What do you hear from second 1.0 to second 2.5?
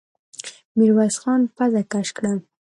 خان پزه کش کړه.